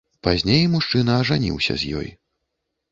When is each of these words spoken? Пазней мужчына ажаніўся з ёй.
Пазней 0.27 0.63
мужчына 0.77 1.19
ажаніўся 1.25 1.73
з 1.85 1.95
ёй. 2.03 2.09